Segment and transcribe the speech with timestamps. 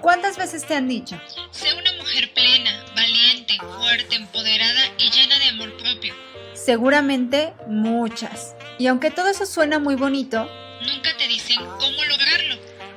[0.00, 1.20] ¿Cuántas veces te han dicho?
[1.50, 6.14] Sé una mujer plena, valiente, fuerte, empoderada y llena de amor propio.
[6.54, 8.54] Seguramente muchas.
[8.78, 10.48] Y aunque todo eso suena muy bonito,
[10.82, 12.56] Nunca te dicen cómo lograrlo.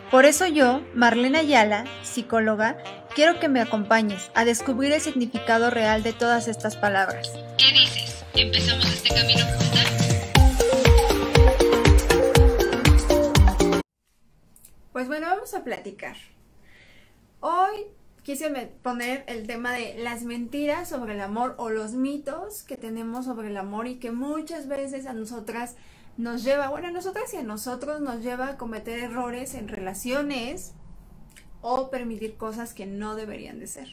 [0.09, 2.77] por eso yo, Marlena Ayala, psicóloga,
[3.13, 7.29] quiero que me acompañes a descubrir el significado real de todas estas palabras.
[7.57, 8.23] ¿Qué dices?
[8.34, 9.45] ¿Empezamos este camino
[14.94, 16.16] Pues bueno, vamos a platicar.
[17.39, 17.88] Hoy
[18.21, 18.51] quise
[18.84, 23.48] poner el tema de las mentiras sobre el amor o los mitos que tenemos sobre
[23.48, 25.78] el amor y que muchas veces a nosotras
[26.15, 30.74] nos lleva, bueno, a nosotras y a nosotros nos lleva a cometer errores en relaciones
[31.62, 33.88] o permitir cosas que no deberían de ser.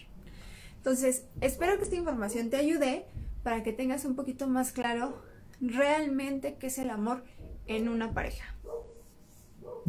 [0.76, 3.06] Entonces, espero que esta información te ayude
[3.42, 5.22] para que tengas un poquito más claro
[5.62, 7.24] realmente qué es el amor
[7.66, 8.54] en una pareja.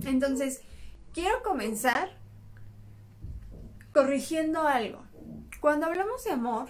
[0.05, 0.61] Entonces,
[1.13, 2.17] quiero comenzar
[3.93, 5.03] corrigiendo algo.
[5.59, 6.69] Cuando hablamos de amor,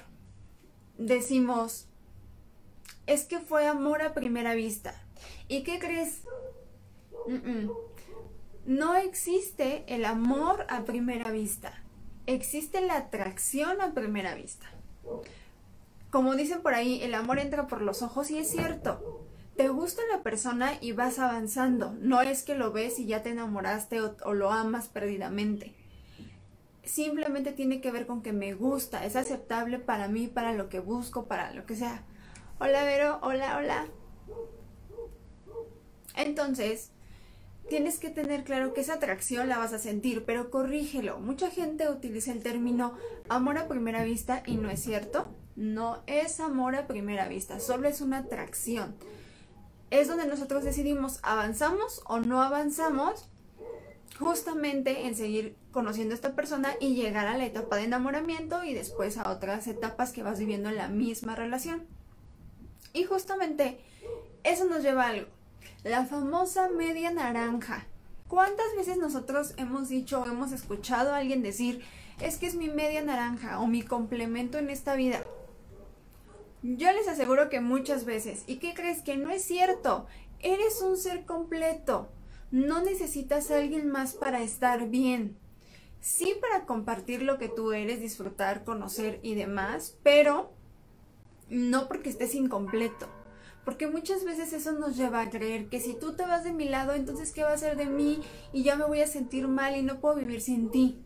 [0.98, 1.88] decimos,
[3.08, 4.94] es que fue amor a primera vista.
[5.48, 6.24] ¿Y qué crees?
[8.66, 11.74] No existe el amor a primera vista.
[12.26, 14.68] Existe la atracción a primera vista.
[16.10, 19.26] Como dicen por ahí, el amor entra por los ojos y es cierto.
[19.56, 21.94] Te gusta la persona y vas avanzando.
[22.00, 25.76] No es que lo ves y ya te enamoraste o, lo amas perdidamente.
[26.84, 30.80] Simplemente tiene que ver con que me gusta, es aceptable para mí, para lo que
[30.80, 32.04] busco, para lo que sea.
[32.60, 33.88] Hola Vero, hola, hola.
[36.16, 36.92] Entonces,
[37.70, 41.20] tienes que tener claro que esa atracción la vas a sentir, pero corrígelo.
[41.20, 42.98] Mucha gente utiliza el término
[43.30, 45.28] amor a primera vista y no es cierto.
[45.56, 48.96] No es amor a primera vista, solo es una atracción.
[49.92, 53.28] Es donde nosotros decidimos avanzamos o no avanzamos
[54.18, 58.74] justamente en seguir conociendo a esta persona y llegar a la etapa de enamoramiento y
[58.74, 61.86] después a otras etapas que vas viviendo en la misma relación.
[62.94, 63.80] Y justamente
[64.44, 65.28] eso nos lleva a algo.
[65.84, 67.86] La famosa media naranja.
[68.28, 71.84] ¿Cuántas veces nosotros hemos dicho o hemos escuchado a alguien decir,
[72.22, 75.24] es que es mi media naranja o mi complemento en esta vida?
[76.64, 78.44] Yo les aseguro que muchas veces.
[78.46, 79.02] ¿Y qué crees?
[79.02, 80.06] Que no es cierto.
[80.40, 82.10] Eres un ser completo.
[82.52, 85.38] No necesitas a alguien más para estar bien.
[86.02, 90.52] Sí para compartir lo que tú eres, disfrutar, conocer y demás, pero
[91.50, 93.08] no porque estés incompleto.
[93.66, 96.66] Porque muchas veces eso nos lleva a creer que si tú te vas de mi
[96.66, 98.22] lado, entonces ¿qué va a ser de mí?
[98.54, 101.04] Y ya me voy a sentir mal y no puedo vivir sin ti.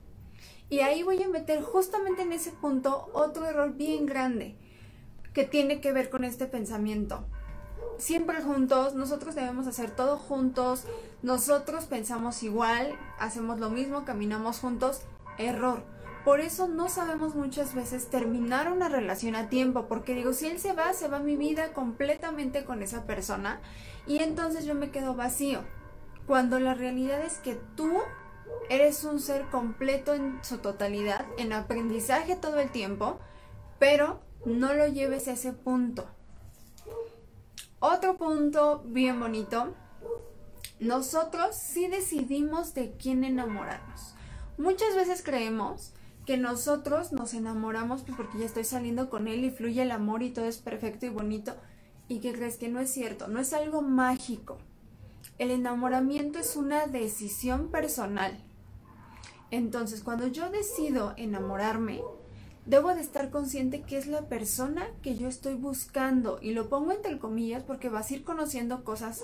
[0.70, 4.58] Y ahí voy a meter justamente en ese punto otro error bien grande
[5.36, 7.28] que tiene que ver con este pensamiento.
[7.98, 10.86] Siempre juntos, nosotros debemos hacer todo juntos,
[11.22, 15.02] nosotros pensamos igual, hacemos lo mismo, caminamos juntos,
[15.38, 15.84] error.
[16.24, 20.58] Por eso no sabemos muchas veces terminar una relación a tiempo, porque digo, si él
[20.58, 23.60] se va, se va mi vida completamente con esa persona
[24.08, 25.62] y entonces yo me quedo vacío.
[26.26, 28.00] Cuando la realidad es que tú
[28.70, 33.20] eres un ser completo en su totalidad, en aprendizaje todo el tiempo,
[33.78, 36.06] pero no lo lleves a ese punto.
[37.80, 39.76] Otro punto bien bonito,
[40.80, 44.16] nosotros sí decidimos de quién enamorarnos.
[44.58, 45.92] Muchas veces creemos
[46.26, 50.24] que nosotros nos enamoramos pues porque ya estoy saliendo con él y fluye el amor
[50.24, 51.56] y todo es perfecto y bonito.
[52.08, 53.28] ¿Y que crees que no es cierto?
[53.28, 54.58] No es algo mágico.
[55.38, 58.38] El enamoramiento es una decisión personal.
[59.52, 62.02] Entonces, cuando yo decido enamorarme,
[62.66, 66.40] debo de estar consciente que es la persona que yo estoy buscando.
[66.42, 69.24] Y lo pongo entre comillas porque vas a ir conociendo cosas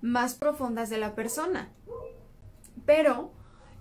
[0.00, 1.70] más profundas de la persona.
[2.86, 3.32] Pero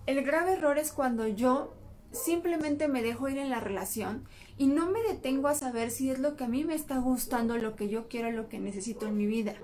[0.06, 1.74] el grave error es cuando yo
[2.12, 4.24] simplemente me dejo ir en la relación
[4.58, 7.58] y no me detengo a saber si es lo que a mí me está gustando,
[7.58, 9.56] lo que yo quiero, lo que necesito en mi vida.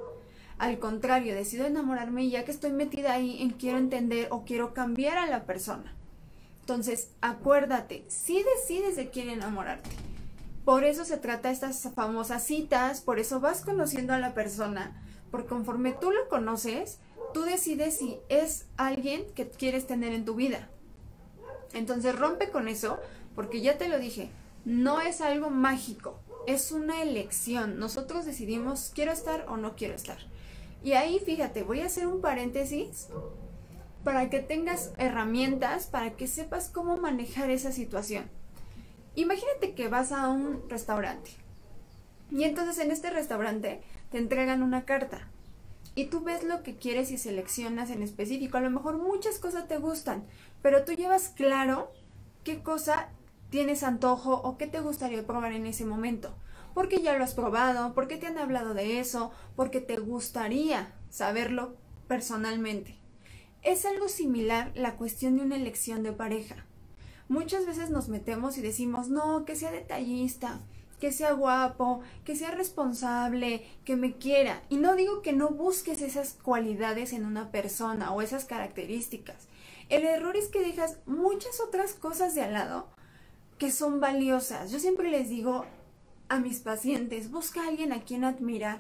[0.57, 4.73] Al contrario, decido enamorarme y ya que estoy metida ahí en quiero entender o quiero
[4.73, 5.95] cambiar a la persona.
[6.63, 9.89] Entonces, acuérdate, si decides de quién enamorarte.
[10.63, 15.49] Por eso se trata estas famosas citas, por eso vas conociendo a la persona, porque
[15.49, 16.99] conforme tú lo conoces,
[17.33, 20.69] tú decides si es alguien que quieres tener en tu vida.
[21.73, 22.97] Entonces rompe con eso,
[23.35, 24.29] porque ya te lo dije,
[24.63, 26.17] no es algo mágico,
[26.47, 27.77] es una elección.
[27.77, 30.19] Nosotros decidimos quiero estar o no quiero estar.
[30.81, 33.09] Y ahí fíjate, voy a hacer un paréntesis
[34.03, 38.29] para que tengas herramientas, para que sepas cómo manejar esa situación.
[39.15, 41.31] Imagínate que vas a un restaurante
[42.31, 45.27] y entonces en este restaurante te entregan una carta
[45.95, 48.57] y tú ves lo que quieres y seleccionas en específico.
[48.57, 50.25] A lo mejor muchas cosas te gustan,
[50.61, 51.91] pero tú llevas claro
[52.43, 53.09] qué cosa
[53.51, 56.35] tienes antojo o qué te gustaría probar en ese momento.
[56.73, 61.75] Porque ya lo has probado, porque te han hablado de eso, porque te gustaría saberlo
[62.07, 63.02] personalmente.
[63.63, 66.65] Es algo similar la cuestión de una elección de pareja.
[67.29, 70.59] Muchas veces nos metemos y decimos, no, que sea detallista,
[70.99, 74.63] que sea guapo, que sea responsable, que me quiera.
[74.69, 79.47] Y no digo que no busques esas cualidades en una persona o esas características.
[79.89, 82.87] El error es que dejas muchas otras cosas de al lado
[83.57, 84.71] que son valiosas.
[84.71, 85.65] Yo siempre les digo
[86.27, 88.79] a mis pacientes, busca a alguien a quien admirar.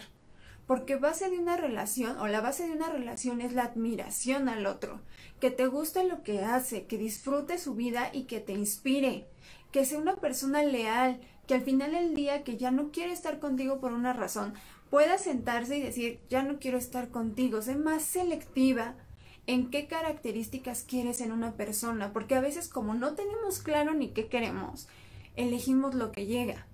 [0.67, 4.65] Porque base de una relación o la base de una relación es la admiración al
[4.65, 5.01] otro,
[5.39, 9.27] que te guste lo que hace, que disfrute su vida y que te inspire,
[9.71, 13.39] que sea una persona leal, que al final del día que ya no quiere estar
[13.39, 14.53] contigo por una razón,
[14.89, 18.95] pueda sentarse y decir, ya no quiero estar contigo, sé más selectiva
[19.47, 24.09] en qué características quieres en una persona, porque a veces como no tenemos claro ni
[24.09, 24.87] qué queremos,
[25.35, 26.67] elegimos lo que llega.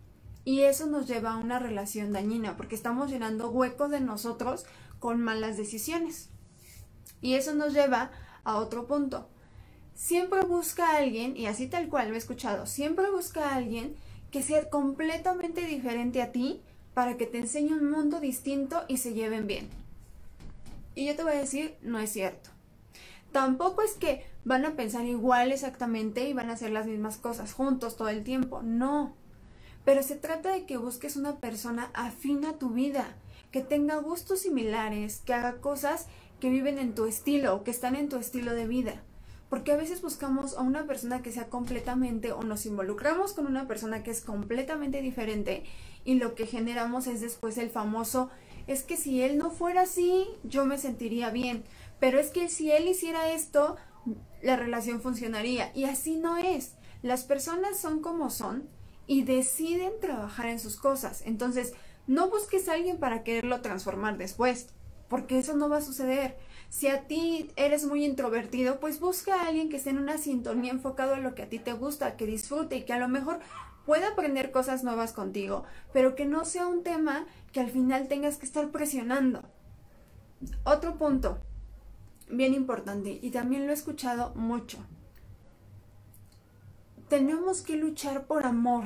[0.50, 4.66] Y eso nos lleva a una relación dañina, porque estamos llenando huecos de nosotros
[4.98, 6.30] con malas decisiones.
[7.22, 8.10] Y eso nos lleva
[8.44, 9.30] a otro punto.
[9.94, 13.96] Siempre busca a alguien, y así tal cual lo he escuchado, siempre busca a alguien
[14.32, 16.64] que sea completamente diferente a ti
[16.96, 19.70] para que te enseñe un mundo distinto y se lleven bien.
[20.96, 22.50] Y yo te voy a decir, no es cierto.
[23.32, 27.54] Tampoco es que van a pensar igual exactamente y van a hacer las mismas cosas
[27.54, 29.16] juntos todo el tiempo, no.
[29.90, 33.18] Pero se trata de que busques una persona afín a tu vida,
[33.50, 36.06] que tenga gustos similares, que haga cosas
[36.40, 39.02] que viven en tu estilo o que están en tu estilo de vida.
[39.50, 43.68] Porque a veces buscamos a una persona que sea completamente o nos involucramos con una
[43.68, 45.64] persona que es completamente diferente
[46.06, 48.30] y lo que generamos es después el famoso
[48.68, 51.64] es que si él no fuera así, yo me sentiría bien.
[52.00, 53.76] Pero es que si él hiciera esto,
[54.44, 55.72] la relación funcionaría.
[55.74, 56.76] Y así no es.
[57.02, 58.70] Las personas son como son
[59.10, 61.24] y deciden trabajar en sus cosas.
[61.26, 61.74] Entonces,
[62.06, 64.70] no busques a alguien para quererlo transformar después,
[65.08, 66.38] porque eso no va a suceder.
[66.70, 70.72] Si a ti eres muy introvertido, pues busca a alguien que esté en una sintonía
[70.72, 73.40] enfocado en lo que a ti te gusta, que disfrute y que a lo mejor
[73.84, 78.38] pueda aprender cosas nuevas contigo, pero que no sea un tema que al final tengas
[78.38, 79.42] que estar presionando.
[80.66, 81.40] Otro punto,
[82.30, 84.78] bien importante, y también lo he escuchado mucho.
[87.10, 88.86] Tenemos que luchar por amor.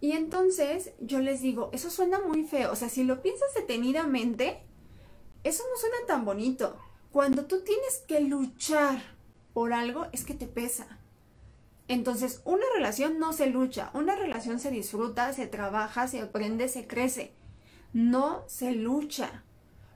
[0.00, 4.62] Y entonces yo les digo, eso suena muy feo, o sea, si lo piensas detenidamente,
[5.44, 6.78] eso no suena tan bonito.
[7.12, 9.02] Cuando tú tienes que luchar
[9.52, 10.98] por algo, es que te pesa.
[11.88, 16.86] Entonces, una relación no se lucha, una relación se disfruta, se trabaja, se aprende, se
[16.86, 17.32] crece.
[17.92, 19.42] No se lucha.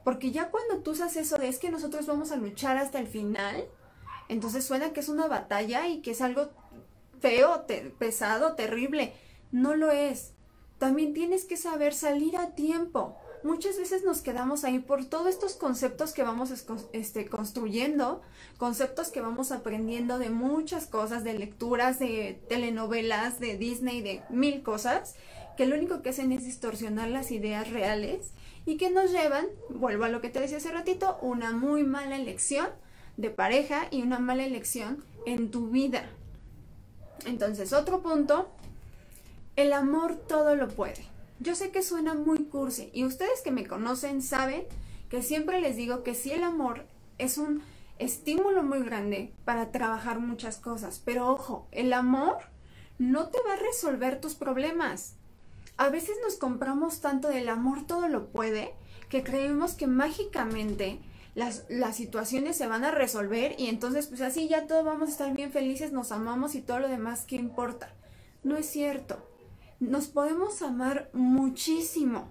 [0.02, 3.06] Porque ya cuando tú haces eso de es que nosotros vamos a luchar hasta el
[3.06, 3.68] final,
[4.28, 6.50] entonces suena que es una batalla y que es algo
[7.28, 7.64] feo,
[7.98, 9.12] pesado, terrible.
[9.52, 10.32] No lo es.
[10.78, 15.54] También tienes que saber salir a tiempo muchas veces nos quedamos ahí por todos estos
[15.54, 16.50] conceptos que vamos
[16.92, 18.22] este, construyendo,
[18.56, 24.62] conceptos que vamos aprendiendo de muchas cosas, de lecturas, de telenovelas, de Disney, de mil
[24.62, 25.14] cosas,
[25.56, 28.30] que lo único que hacen es distorsionar las ideas reales
[28.66, 32.16] y que nos llevan, vuelvo a lo que te decía hace ratito, una muy mala
[32.16, 32.68] elección
[33.18, 36.08] de pareja y una mala elección en tu vida.
[37.26, 38.48] Entonces, otro punto,
[39.56, 41.06] el amor todo lo puede.
[41.40, 44.64] Yo sé que suena muy cursi y ustedes que me conocen saben
[45.08, 46.86] que siempre les digo que sí el amor
[47.18, 47.62] es un
[47.98, 52.38] estímulo muy grande para trabajar muchas cosas, pero ojo, el amor
[52.98, 55.14] no te va a resolver tus problemas.
[55.76, 58.74] A veces nos compramos tanto del amor todo lo puede
[59.08, 61.00] que creemos que mágicamente
[61.34, 65.12] las, las, situaciones se van a resolver y entonces pues así ya todos vamos a
[65.12, 67.92] estar bien felices, nos amamos y todo lo demás, ¿qué importa?
[68.42, 69.34] No es cierto
[69.80, 72.28] nos podemos amar muchísimo,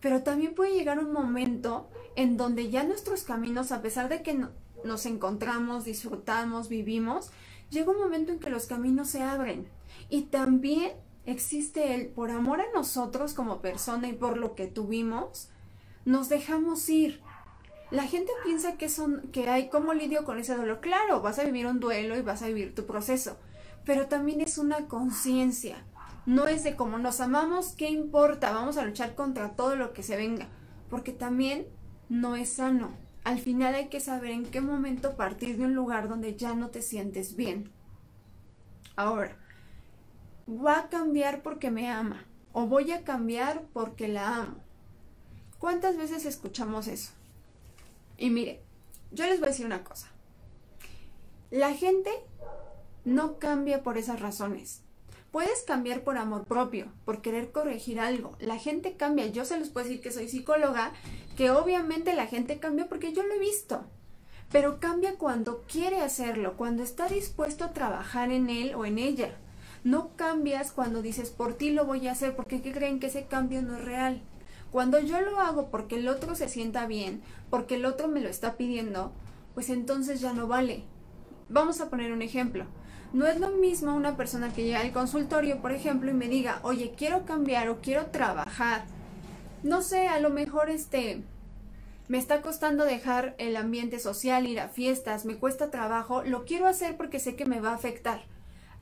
[0.00, 4.46] pero también puede llegar un momento en donde ya nuestros caminos, a pesar de que
[4.84, 7.30] nos encontramos, disfrutamos, vivimos,
[7.70, 9.68] llega un momento en que los caminos se abren.
[10.08, 10.92] Y también
[11.24, 15.48] existe el, por amor a nosotros como persona y por lo que tuvimos,
[16.04, 17.20] nos dejamos ir.
[17.92, 20.80] La gente piensa que, son, que hay como lidio con ese dolor.
[20.80, 23.38] Claro, vas a vivir un duelo y vas a vivir tu proceso,
[23.84, 25.84] pero también es una conciencia
[26.24, 28.52] no es de como nos amamos, ¿qué importa?
[28.52, 30.48] Vamos a luchar contra todo lo que se venga.
[30.88, 31.66] Porque también
[32.08, 32.92] no es sano.
[33.24, 36.68] Al final hay que saber en qué momento partir de un lugar donde ya no
[36.70, 37.70] te sientes bien.
[38.94, 39.36] Ahora,
[40.48, 42.24] va a cambiar porque me ama.
[42.52, 44.56] O voy a cambiar porque la amo.
[45.58, 47.12] ¿Cuántas veces escuchamos eso?
[48.16, 48.62] Y mire,
[49.10, 50.10] yo les voy a decir una cosa.
[51.50, 52.10] La gente
[53.04, 54.82] no cambia por esas razones.
[55.30, 58.36] Puedes cambiar por amor propio, por querer corregir algo.
[58.38, 59.26] La gente cambia.
[59.26, 60.92] Yo se los puedo decir que soy psicóloga,
[61.36, 63.84] que obviamente la gente cambia porque yo lo he visto.
[64.50, 69.38] Pero cambia cuando quiere hacerlo, cuando está dispuesto a trabajar en él o en ella.
[69.84, 73.24] No cambias cuando dices por ti lo voy a hacer, porque ¿qué creen que ese
[73.24, 74.22] cambio no es real?
[74.72, 78.30] Cuando yo lo hago porque el otro se sienta bien, porque el otro me lo
[78.30, 79.12] está pidiendo,
[79.54, 80.84] pues entonces ya no vale.
[81.50, 82.64] Vamos a poner un ejemplo.
[83.12, 86.60] No es lo mismo una persona que llega al consultorio, por ejemplo, y me diga,
[86.62, 88.86] oye, quiero cambiar o quiero trabajar.
[89.62, 91.22] No sé, a lo mejor este,
[92.08, 96.66] me está costando dejar el ambiente social, ir a fiestas, me cuesta trabajo, lo quiero
[96.66, 98.22] hacer porque sé que me va a afectar.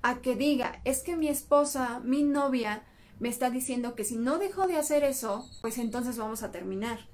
[0.03, 2.85] A que diga, es que mi esposa, mi novia,
[3.21, 7.07] me está diciendo que si no dejo de hacer eso, pues entonces vamos a terminar.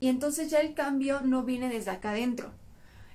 [0.00, 2.52] Y entonces ya el cambio no viene desde acá adentro.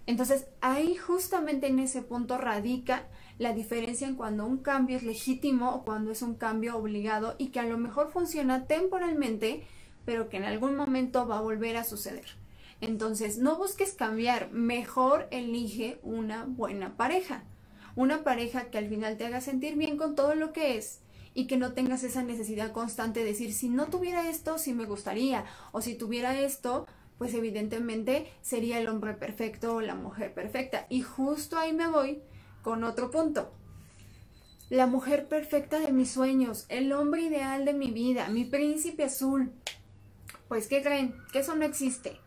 [0.05, 3.07] Entonces ahí justamente en ese punto radica
[3.39, 7.47] la diferencia en cuando un cambio es legítimo o cuando es un cambio obligado y
[7.47, 9.65] que a lo mejor funciona temporalmente,
[10.05, 12.25] pero que en algún momento va a volver a suceder.
[12.81, 17.45] Entonces, no busques cambiar, mejor elige una buena pareja.
[17.95, 21.02] Una pareja que al final te haga sentir bien con todo lo que es
[21.33, 24.85] y que no tengas esa necesidad constante de decir, si no tuviera esto, sí me
[24.85, 26.85] gustaría, o si tuviera esto,
[27.17, 30.85] pues evidentemente sería el hombre perfecto o la mujer perfecta.
[30.89, 32.21] Y justo ahí me voy
[32.61, 33.53] con otro punto.
[34.69, 39.51] La mujer perfecta de mis sueños, el hombre ideal de mi vida, mi príncipe azul.
[40.47, 41.15] Pues, ¿qué creen?
[41.31, 42.19] Que eso no existe.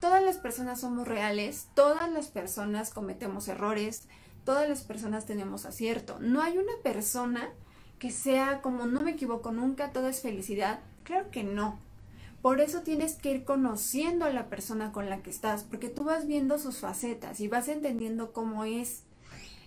[0.00, 4.08] Todas las personas somos reales, todas las personas cometemos errores,
[4.44, 6.18] todas las personas tenemos acierto.
[6.20, 7.52] No hay una persona
[7.98, 10.80] que sea como no me equivoco nunca, todo es felicidad.
[11.04, 11.78] Claro que no.
[12.42, 16.04] Por eso tienes que ir conociendo a la persona con la que estás, porque tú
[16.04, 19.02] vas viendo sus facetas y vas entendiendo cómo es.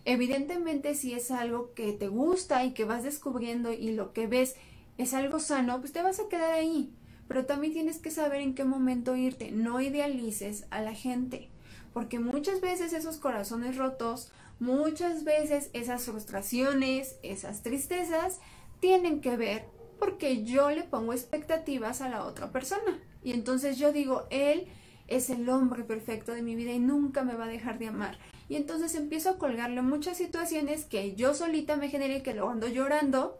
[0.05, 4.55] Evidentemente, si es algo que te gusta y que vas descubriendo y lo que ves
[4.97, 6.93] es algo sano, pues te vas a quedar ahí.
[7.27, 9.51] Pero también tienes que saber en qué momento irte.
[9.51, 11.49] No idealices a la gente,
[11.93, 18.39] porque muchas veces esos corazones rotos, muchas veces esas frustraciones, esas tristezas,
[18.79, 19.65] tienen que ver
[19.99, 22.99] porque yo le pongo expectativas a la otra persona.
[23.23, 24.67] Y entonces yo digo, él
[25.07, 28.17] es el hombre perfecto de mi vida y nunca me va a dejar de amar
[28.49, 32.67] y entonces empiezo a colgarle muchas situaciones que yo solita me generé que lo ando
[32.67, 33.39] llorando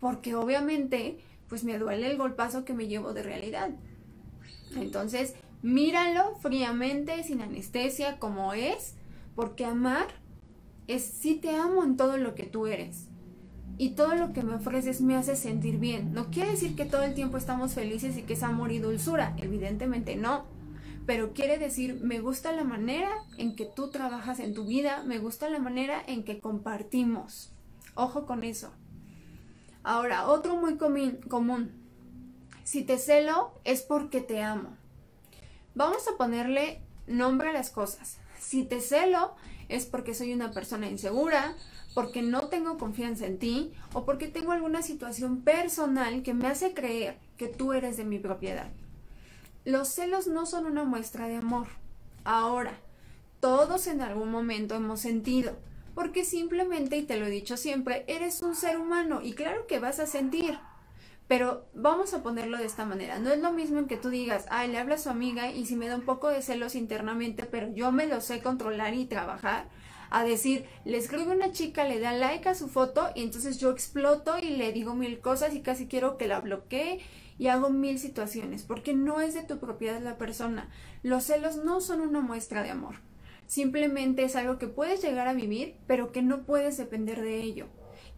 [0.00, 3.70] porque obviamente pues me duele el golpazo que me llevo de realidad.
[4.76, 8.96] Entonces, míralo fríamente, sin anestesia, como es,
[9.34, 10.08] porque amar
[10.88, 13.06] es si te amo en todo lo que tú eres.
[13.76, 16.12] Y todo lo que me ofreces me hace sentir bien.
[16.12, 19.36] No quiere decir que todo el tiempo estamos felices y que es amor y dulzura.
[19.38, 20.58] Evidentemente no
[21.08, 25.18] pero quiere decir, me gusta la manera en que tú trabajas en tu vida, me
[25.18, 27.50] gusta la manera en que compartimos.
[27.94, 28.74] Ojo con eso.
[29.82, 31.72] Ahora, otro muy común.
[32.62, 34.76] Si te celo es porque te amo.
[35.74, 38.18] Vamos a ponerle nombre a las cosas.
[38.38, 39.34] Si te celo
[39.68, 41.54] es porque soy una persona insegura,
[41.94, 46.74] porque no tengo confianza en ti o porque tengo alguna situación personal que me hace
[46.74, 48.68] creer que tú eres de mi propiedad.
[49.64, 51.66] Los celos no son una muestra de amor.
[52.24, 52.78] Ahora,
[53.40, 55.56] todos en algún momento hemos sentido,
[55.94, 59.78] porque simplemente, y te lo he dicho siempre, eres un ser humano y claro que
[59.78, 60.58] vas a sentir.
[61.28, 63.18] Pero vamos a ponerlo de esta manera.
[63.18, 65.66] No es lo mismo en que tú digas, ay, le habla a su amiga y
[65.66, 69.04] si me da un poco de celos internamente, pero yo me lo sé controlar y
[69.04, 69.68] trabajar,
[70.10, 73.70] a decir, le escribe una chica, le da like a su foto y entonces yo
[73.70, 77.00] exploto y le digo mil cosas y casi quiero que la bloquee
[77.38, 80.70] y hago mil situaciones, porque no es de tu propiedad la persona.
[81.02, 82.96] Los celos no son una muestra de amor.
[83.46, 87.66] Simplemente es algo que puedes llegar a vivir, pero que no puedes depender de ello.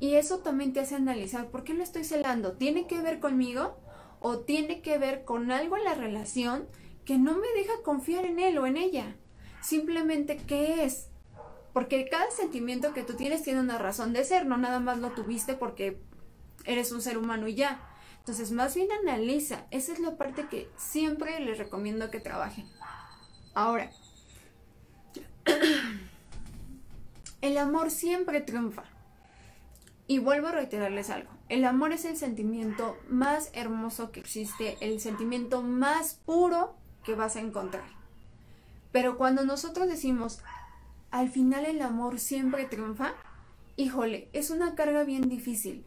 [0.00, 2.52] Y eso también te hace analizar, ¿por qué lo estoy celando?
[2.52, 3.78] ¿Tiene que ver conmigo?
[4.18, 6.66] ¿O tiene que ver con algo en la relación
[7.04, 9.16] que no me deja confiar en él o en ella?
[9.60, 11.08] Simplemente, ¿qué es?
[11.74, 15.10] Porque cada sentimiento que tú tienes tiene una razón de ser, no nada más lo
[15.10, 16.00] tuviste porque
[16.64, 17.86] eres un ser humano y ya.
[18.18, 19.66] Entonces, más bien analiza.
[19.70, 22.66] Esa es la parte que siempre les recomiendo que trabajen.
[23.54, 23.90] Ahora,
[27.42, 28.84] el amor siempre triunfa.
[30.10, 31.30] Y vuelvo a reiterarles algo.
[31.48, 36.74] El amor es el sentimiento más hermoso que existe, el sentimiento más puro
[37.04, 37.84] que vas a encontrar.
[38.90, 40.40] Pero cuando nosotros decimos,
[41.12, 43.12] al final el amor siempre triunfa,
[43.76, 45.84] híjole, es una carga bien difícil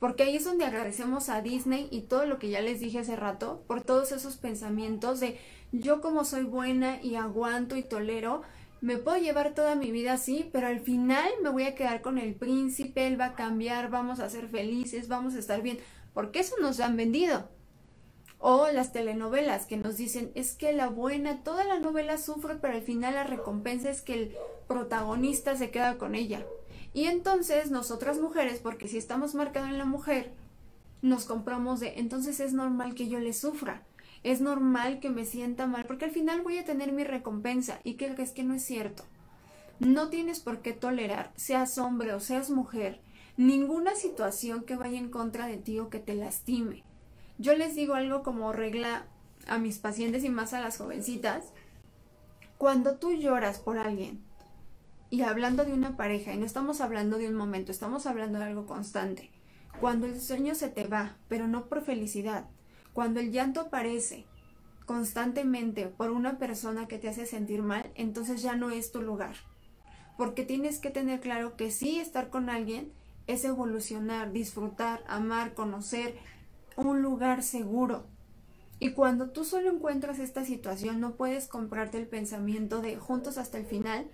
[0.00, 3.14] Porque ahí es donde agradecemos a Disney y todo lo que ya les dije hace
[3.14, 5.38] rato, por todos esos pensamientos de
[5.70, 8.42] yo como soy buena y aguanto y tolero,
[8.80, 12.18] me puedo llevar toda mi vida así, pero al final me voy a quedar con
[12.18, 15.78] el príncipe, él va a cambiar, vamos a ser felices, vamos a estar bien,
[16.14, 17.48] porque eso nos han vendido.
[18.38, 22.72] O las telenovelas que nos dicen, es que la buena, toda la novela sufre, pero
[22.72, 26.46] al final la recompensa es que el protagonista se queda con ella.
[26.94, 30.32] Y entonces nosotras mujeres, porque si estamos marcadas en la mujer,
[31.02, 33.84] nos compramos de, entonces es normal que yo le sufra
[34.22, 37.94] es normal que me sienta mal porque al final voy a tener mi recompensa y
[37.94, 39.04] que es que no es cierto.
[39.78, 43.00] No tienes por qué tolerar, seas hombre o seas mujer,
[43.38, 46.84] ninguna situación que vaya en contra de ti o que te lastime.
[47.38, 49.06] Yo les digo algo como regla
[49.46, 51.52] a mis pacientes y más a las jovencitas.
[52.58, 54.22] Cuando tú lloras por alguien
[55.08, 58.44] y hablando de una pareja, y no estamos hablando de un momento, estamos hablando de
[58.44, 59.30] algo constante,
[59.80, 62.44] cuando el sueño se te va, pero no por felicidad,
[62.92, 64.26] cuando el llanto aparece
[64.86, 69.36] constantemente por una persona que te hace sentir mal, entonces ya no es tu lugar.
[70.16, 72.92] Porque tienes que tener claro que sí estar con alguien
[73.26, 76.18] es evolucionar, disfrutar, amar, conocer
[76.76, 78.04] un lugar seguro.
[78.80, 83.58] Y cuando tú solo encuentras esta situación, no puedes comprarte el pensamiento de juntos hasta
[83.58, 84.10] el final,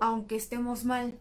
[0.00, 1.18] aunque estemos mal.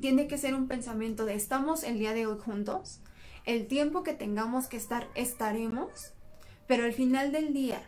[0.00, 3.00] Tiene que ser un pensamiento de estamos el día de hoy juntos,
[3.44, 6.12] el tiempo que tengamos que estar estaremos,
[6.66, 7.80] pero al final del día,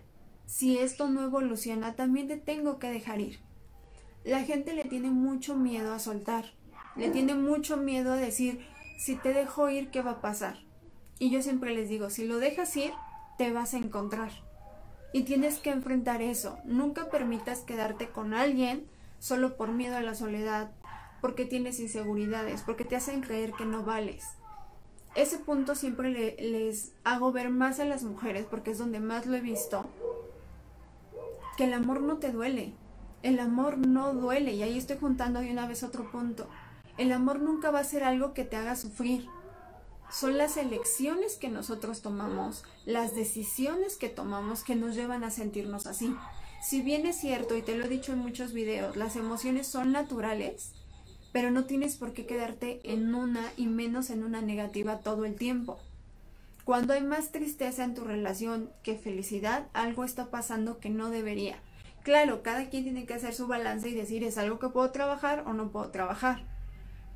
[0.47, 3.41] si esto no evoluciona, también te tengo que dejar ir.
[4.25, 6.47] La gente le tiene mucho miedo a soltar,
[6.97, 8.67] le tiene mucho miedo a decir,
[8.99, 10.59] si te dejo ir, ¿qué va a pasar?
[11.19, 12.93] Y yo siempre les digo, si lo dejas ir,
[13.39, 14.33] te vas a encontrar.
[15.13, 16.59] Y tienes que enfrentar eso.
[16.65, 18.87] Nunca permitas quedarte con alguien
[19.19, 20.73] solo por miedo a la soledad,
[21.21, 24.25] porque tienes inseguridades, porque te hacen creer que no vales
[25.15, 29.37] ese punto siempre les hago ver más a las mujeres, porque es donde más lo
[29.37, 29.87] he visto,
[31.57, 32.73] que el amor no te duele.
[33.23, 34.53] El amor no duele.
[34.53, 36.49] Y ahí estoy juntando de una vez otro punto.
[36.97, 39.27] El amor nunca va a ser algo que te haga sufrir.
[40.11, 45.87] Son las elecciones que nosotros tomamos, las decisiones que tomamos que nos llevan a sentirnos
[45.87, 46.15] así.
[46.63, 49.93] Si bien es cierto, y te lo he dicho en muchos videos, las emociones son
[49.93, 50.73] naturales,
[51.33, 55.37] pero no tienes por qué quedarte en una y menos en una negativa todo el
[55.37, 55.79] tiempo.
[56.65, 61.57] Cuando hay más tristeza en tu relación que felicidad, algo está pasando que no debería.
[62.03, 65.45] Claro, cada quien tiene que hacer su balance y decir es algo que puedo trabajar
[65.47, 66.45] o no puedo trabajar.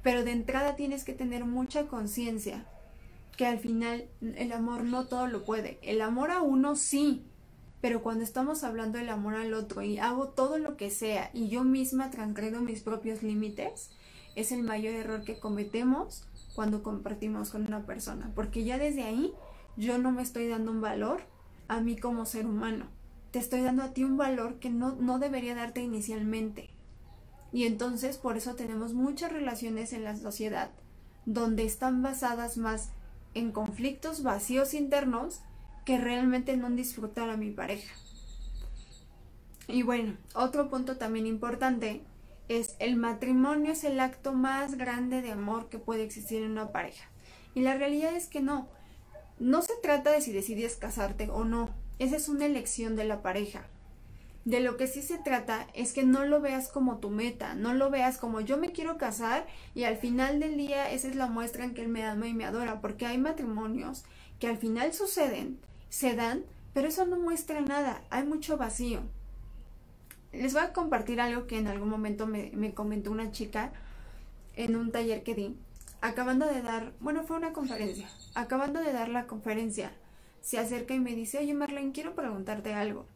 [0.03, 2.67] Pero de entrada tienes que tener mucha conciencia
[3.37, 5.79] que al final el amor no todo lo puede.
[5.83, 7.25] El amor a uno sí,
[7.81, 11.49] pero cuando estamos hablando del amor al otro y hago todo lo que sea y
[11.49, 13.91] yo misma transgredo mis propios límites,
[14.37, 19.33] es el mayor error que cometemos cuando compartimos con una persona, porque ya desde ahí
[19.77, 21.23] yo no me estoy dando un valor
[21.69, 22.87] a mí como ser humano,
[23.31, 26.71] te estoy dando a ti un valor que no, no debería darte inicialmente.
[27.53, 30.71] Y entonces por eso tenemos muchas relaciones en la sociedad
[31.27, 32.91] donde están basadas más
[33.35, 35.41] en conflictos vacíos internos
[35.85, 37.95] que realmente no disfrutar a mi pareja.
[39.67, 42.03] Y bueno, otro punto también importante
[42.49, 46.73] es el matrimonio es el acto más grande de amor que puede existir en una
[46.73, 47.11] pareja.
[47.55, 48.69] Y la realidad es que no.
[49.39, 51.71] No se trata de si decides casarte o no.
[51.99, 53.67] Esa es una elección de la pareja.
[54.45, 57.73] De lo que sí se trata es que no lo veas como tu meta, no
[57.73, 61.29] lo veas como yo me quiero casar y al final del día esa es la
[61.29, 64.05] muestra en que él me ama y me adora, porque hay matrimonios
[64.39, 69.01] que al final suceden, se dan, pero eso no muestra nada, hay mucho vacío
[70.37, 73.73] les voy a compartir algo que en algún momento me, comentó una chica
[74.55, 75.57] en un taller que di.
[76.01, 78.09] Acabando de dar, bueno, fue una conferencia.
[78.35, 79.93] Acabando de dar la conferencia,
[80.43, 83.07] se acerca y me dice, oye Marlene, quiero preguntarte algo.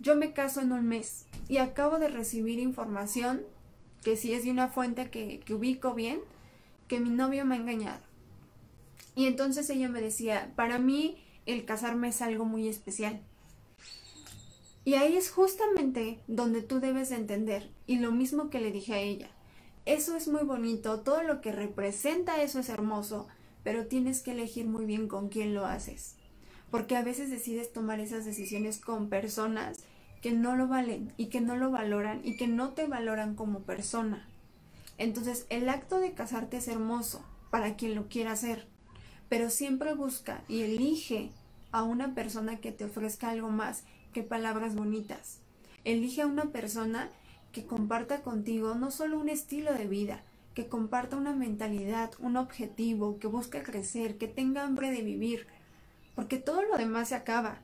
[0.00, 3.42] Yo me caso en un mes y acabo de recibir información
[4.02, 6.20] que si es de una fuente que, que ubico bien,
[6.88, 8.00] que mi novio me ha engañado.
[9.16, 13.20] Y entonces ella me decía, para mí el casarme es algo muy especial
[14.84, 18.98] y ahí es justamente donde tú debes entender, y lo mismo que le dije a
[18.98, 19.28] ella,
[19.86, 23.26] eso es muy bonito, todo lo que representa eso es hermoso,
[23.62, 26.16] pero tienes que elegir muy bien con quién lo haces,
[26.70, 29.78] porque a veces decides tomar esas decisiones con personas
[30.20, 33.60] que no lo valen y que no lo valoran y que no te valoran como
[33.60, 34.26] persona.
[34.96, 38.66] Entonces el acto de casarte es hermoso para quien lo quiera hacer,
[39.28, 41.30] pero siempre busca y elige
[41.72, 45.40] a una persona que te ofrezca algo más qué palabras bonitas.
[45.84, 47.10] Elige a una persona
[47.52, 50.22] que comparta contigo no solo un estilo de vida,
[50.54, 55.46] que comparta una mentalidad, un objetivo, que busque crecer, que tenga hambre de vivir,
[56.14, 57.58] porque todo lo demás se acaba.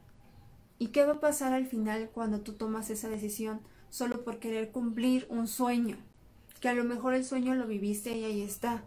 [0.78, 4.70] ¿Y qué va a pasar al final cuando tú tomas esa decisión solo por querer
[4.70, 5.96] cumplir un sueño?
[6.60, 8.82] Que a lo mejor el sueño lo viviste y ahí está,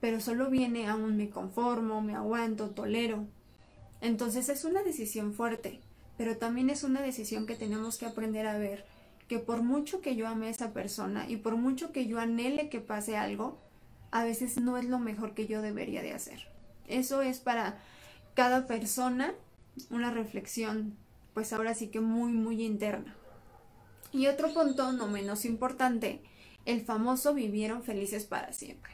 [0.00, 3.26] pero solo viene a un me conformo, me aguanto, tolero.
[4.00, 5.80] Entonces es una decisión fuerte,
[6.16, 8.84] pero también es una decisión que tenemos que aprender a ver
[9.28, 12.68] que por mucho que yo ame a esa persona y por mucho que yo anhele
[12.68, 13.58] que pase algo,
[14.10, 16.46] a veces no es lo mejor que yo debería de hacer.
[16.86, 17.78] Eso es para
[18.34, 19.34] cada persona
[19.90, 20.96] una reflexión,
[21.32, 23.16] pues ahora sí que muy, muy interna.
[24.12, 26.20] Y otro punto, no menos importante,
[26.66, 28.92] el famoso vivieron felices para siempre.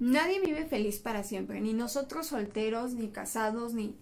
[0.00, 3.94] Nadie vive feliz para siempre, ni nosotros solteros, ni casados, ni...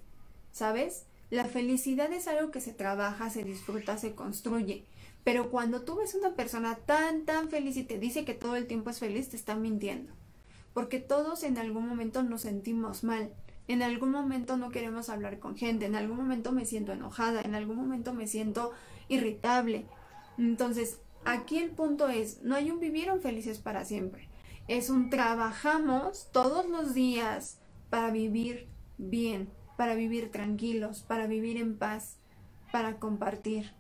[0.52, 1.04] ¿Sabes?
[1.30, 4.84] La felicidad es algo que se trabaja, se disfruta, se construye.
[5.22, 8.66] Pero cuando tú ves una persona tan, tan feliz y te dice que todo el
[8.66, 10.12] tiempo es feliz, te está mintiendo.
[10.74, 13.32] Porque todos en algún momento nos sentimos mal.
[13.68, 15.86] En algún momento no queremos hablar con gente.
[15.86, 17.42] En algún momento me siento enojada.
[17.42, 18.72] En algún momento me siento
[19.08, 19.86] irritable.
[20.38, 24.28] Entonces, aquí el punto es, no hay un vivieron felices para siempre.
[24.68, 27.58] Es un trabajamos todos los días
[27.90, 29.48] para vivir bien,
[29.80, 32.18] para vivir tranquilos, para vivir en paz,
[32.70, 33.72] para compartir.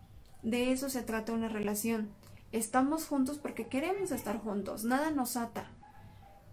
[0.42, 2.08] De eso se trata una relación.
[2.52, 5.70] Estamos juntos porque queremos estar juntos, nada nos ata.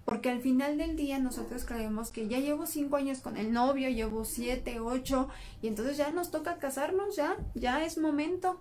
[0.04, 3.88] Porque al final del día nosotros creemos que ya llevo cinco años con el novio,
[3.88, 5.30] llevo siete, ocho,
[5.62, 8.60] y entonces ya nos toca casarnos, ya, ya es momento.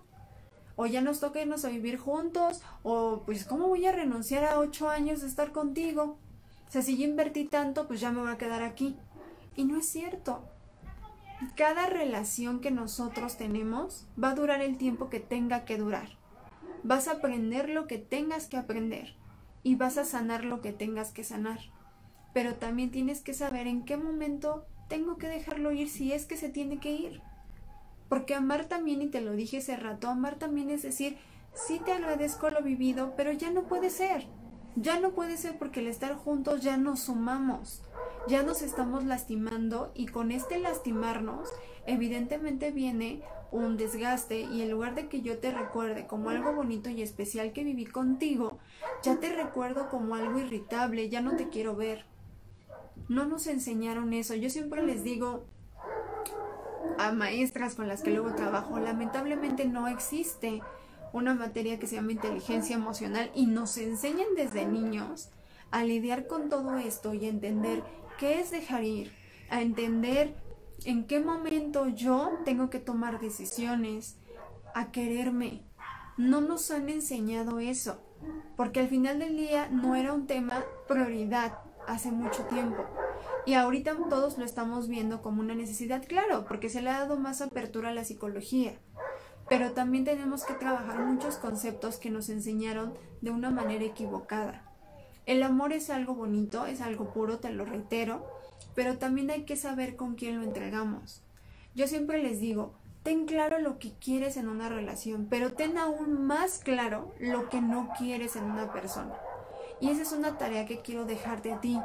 [0.77, 4.57] O ya nos toca irnos a vivir juntos, o pues ¿cómo voy a renunciar a
[4.57, 6.17] ocho años de estar contigo?
[6.65, 8.95] O sea, si yo invertí tanto, pues ya me voy a quedar aquí.
[9.57, 10.47] Y no es cierto.
[11.55, 16.09] Cada relación que nosotros tenemos va a durar el tiempo que tenga que durar.
[16.83, 19.13] Vas a aprender lo que tengas que aprender
[19.61, 21.59] y vas a sanar lo que tengas que sanar.
[22.33, 26.37] Pero también tienes que saber en qué momento tengo que dejarlo ir si es que
[26.37, 27.21] se tiene que ir.
[28.09, 31.17] Porque amar también, y te lo dije hace rato, amar también es decir,
[31.53, 34.25] sí te agradezco lo vivido, pero ya no puede ser.
[34.75, 37.83] Ya no puede ser porque el estar juntos ya nos sumamos
[38.27, 41.49] ya nos estamos lastimando y con este lastimarnos
[41.85, 46.89] evidentemente viene un desgaste y en lugar de que yo te recuerde como algo bonito
[46.89, 48.59] y especial que viví contigo,
[49.01, 52.05] ya te recuerdo como algo irritable, ya no te quiero ver.
[53.07, 54.35] No nos enseñaron eso.
[54.35, 55.45] Yo siempre les digo
[56.97, 60.61] a maestras con las que luego trabajo, lamentablemente no existe
[61.13, 65.29] una materia que se llama inteligencia emocional y nos enseñan desde niños
[65.71, 67.83] a lidiar con todo esto y entender
[68.17, 69.11] qué es dejar ir,
[69.49, 70.35] a entender
[70.85, 74.17] en qué momento yo tengo que tomar decisiones,
[74.73, 75.63] a quererme.
[76.17, 78.01] No nos han enseñado eso,
[78.55, 82.85] porque al final del día no era un tema prioridad hace mucho tiempo.
[83.45, 87.17] Y ahorita todos lo estamos viendo como una necesidad, claro, porque se le ha dado
[87.17, 88.73] más apertura a la psicología.
[89.49, 94.66] Pero también tenemos que trabajar muchos conceptos que nos enseñaron de una manera equivocada.
[95.27, 98.25] El amor es algo bonito, es algo puro, te lo reitero,
[98.75, 101.21] pero también hay que saber con quién lo entregamos.
[101.75, 106.25] Yo siempre les digo, ten claro lo que quieres en una relación, pero ten aún
[106.25, 109.15] más claro lo que no quieres en una persona.
[109.81, 111.77] Y esa es una tarea que quiero dejarte a ti.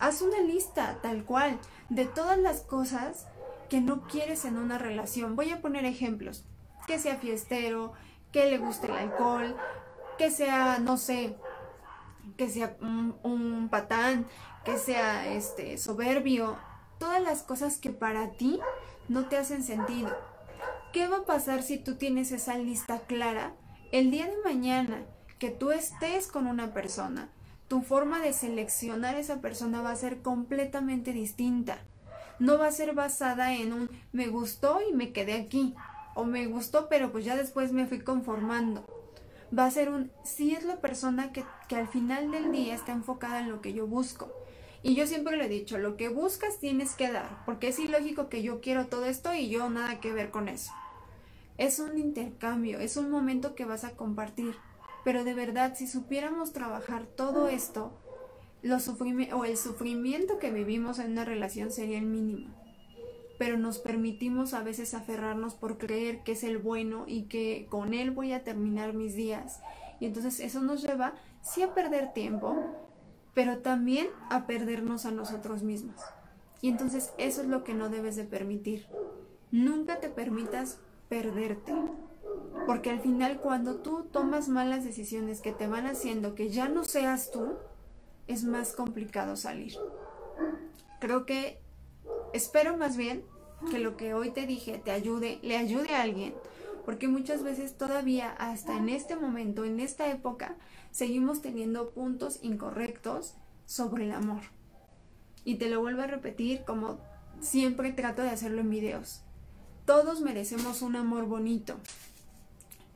[0.00, 1.58] Haz una lista, tal cual,
[1.90, 3.26] de todas las cosas
[3.68, 5.36] que no quieres en una relación.
[5.36, 6.44] Voy a poner ejemplos.
[6.86, 7.92] Que sea fiestero,
[8.32, 9.54] que le guste el alcohol,
[10.16, 11.36] que sea, no sé,
[12.36, 14.26] que sea un, patán,
[14.64, 16.56] que sea este soberbio,
[16.98, 18.60] todas las cosas que para ti
[19.08, 20.16] no te hacen sentido.
[20.92, 23.52] ¿Qué va a pasar si tú tienes esa lista clara?
[23.92, 25.02] El día de mañana
[25.38, 27.28] que tú estés con una persona,
[27.68, 31.78] tu forma de seleccionar esa persona va a ser completamente distinta.
[32.38, 35.74] No va a ser basada en un me gustó y me quedé aquí,
[36.14, 38.84] o me gustó pero pues ya después me fui conformando
[39.56, 42.92] va a ser un si es la persona que, que al final del día está
[42.92, 44.32] enfocada en lo que yo busco.
[44.82, 48.28] Y yo siempre le he dicho, lo que buscas tienes que dar, porque es ilógico
[48.28, 50.72] que yo quiero todo esto y yo nada que ver con eso.
[51.56, 54.54] Es un intercambio, es un momento que vas a compartir.
[55.04, 57.92] Pero de verdad, si supiéramos trabajar todo esto,
[59.32, 62.64] o el sufrimiento que vivimos en una relación sería el mínimo
[63.38, 67.94] pero nos permitimos a veces aferrarnos por creer que es el bueno y que con
[67.94, 69.60] él voy a terminar mis días.
[70.00, 72.56] Y entonces eso nos lleva sí a perder tiempo,
[73.34, 76.00] pero también a perdernos a nosotros mismos.
[76.60, 78.86] Y entonces eso es lo que no debes de permitir.
[79.50, 80.78] Nunca te permitas
[81.08, 81.74] perderte.
[82.66, 86.84] Porque al final cuando tú tomas malas decisiones que te van haciendo que ya no
[86.84, 87.54] seas tú,
[88.26, 89.74] es más complicado salir.
[91.00, 91.60] Creo que,
[92.32, 93.24] espero más bien
[93.70, 96.34] que lo que hoy te dije te ayude, le ayude a alguien.
[96.84, 100.56] Porque muchas veces todavía hasta en este momento, en esta época,
[100.90, 103.34] seguimos teniendo puntos incorrectos
[103.66, 104.42] sobre el amor.
[105.44, 106.98] Y te lo vuelvo a repetir como
[107.40, 109.22] siempre trato de hacerlo en videos.
[109.86, 111.76] Todos merecemos un amor bonito.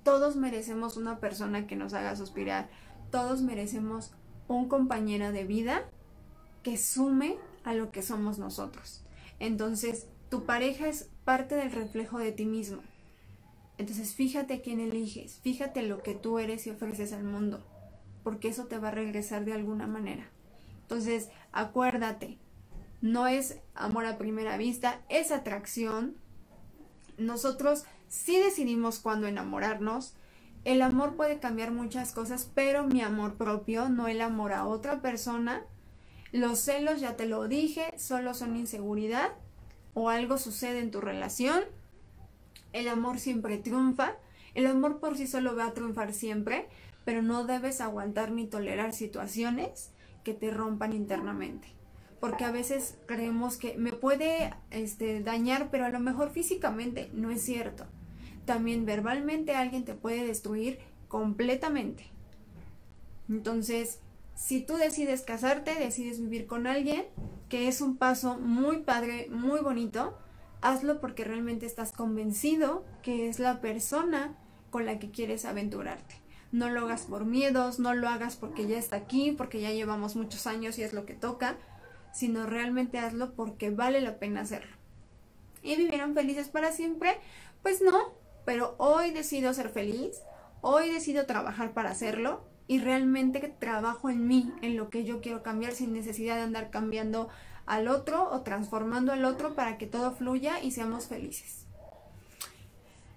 [0.02, 2.68] Todos merecemos una persona que nos haga suspirar.
[3.10, 4.12] Todos merecemos
[4.48, 5.82] un compañero de vida
[6.62, 9.02] que sume a lo que somos nosotros.
[9.38, 12.82] Entonces, tu pareja es parte del reflejo de ti mismo.
[13.78, 17.64] Entonces, fíjate quién eliges, fíjate lo que tú eres y ofreces al mundo,
[18.24, 20.28] porque eso te va a regresar de alguna manera.
[20.82, 22.38] Entonces, acuérdate,
[23.00, 26.16] no es amor a primera vista, es atracción.
[27.16, 30.14] Nosotros sí decidimos cuándo enamorarnos.
[30.64, 35.00] El amor puede cambiar muchas cosas, pero mi amor propio, no el amor a otra
[35.00, 35.62] persona.
[36.32, 39.30] Los celos, ya te lo dije, solo son inseguridad
[39.94, 41.62] o algo sucede en tu relación.
[42.72, 44.16] El amor siempre triunfa.
[44.54, 46.68] El amor por sí solo va a triunfar siempre,
[47.04, 49.92] pero no debes aguantar ni tolerar situaciones
[50.24, 51.68] que te rompan internamente.
[52.20, 57.30] Porque a veces creemos que me puede este, dañar, pero a lo mejor físicamente no
[57.30, 57.86] es cierto.
[58.44, 62.06] También verbalmente alguien te puede destruir completamente.
[63.28, 64.00] Entonces,
[64.34, 67.04] si tú decides casarte, decides vivir con alguien,
[67.48, 70.18] que es un paso muy padre, muy bonito,
[70.60, 74.36] hazlo porque realmente estás convencido que es la persona
[74.70, 78.78] con la que quieres aventurarte no lo hagas por miedos, no lo hagas porque ya
[78.78, 81.56] está aquí, porque ya llevamos muchos años y es lo que toca,
[82.12, 84.76] sino realmente hazlo porque vale la pena hacerlo.
[85.62, 87.18] ¿Y vivieron felices para siempre?
[87.62, 88.12] Pues no,
[88.44, 90.22] pero hoy decido ser feliz,
[90.62, 95.42] hoy decido trabajar para hacerlo y realmente trabajo en mí, en lo que yo quiero
[95.42, 97.28] cambiar sin necesidad de andar cambiando
[97.68, 101.66] al otro o transformando al otro para que todo fluya y seamos felices.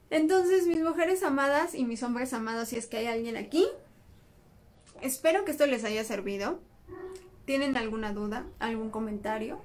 [0.10, 3.66] Entonces, mis mujeres amadas y mis hombres amados, si es que hay alguien aquí,
[5.00, 6.60] espero que esto les haya servido.
[7.46, 9.62] ¿Tienen alguna duda, algún comentario?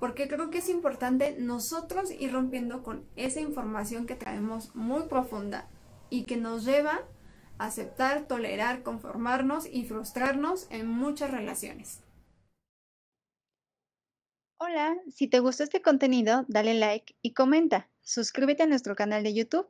[0.00, 5.68] Porque creo que es importante nosotros ir rompiendo con esa información que traemos muy profunda
[6.10, 7.02] y que nos lleva
[7.58, 12.00] a aceptar, tolerar, conformarnos y frustrarnos en muchas relaciones.
[14.64, 17.90] Hola, si te gustó este contenido, dale like y comenta.
[18.00, 19.68] Suscríbete a nuestro canal de YouTube.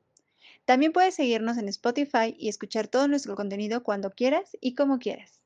[0.67, 5.42] También puedes seguirnos en Spotify y escuchar todo nuestro contenido cuando quieras y como quieras.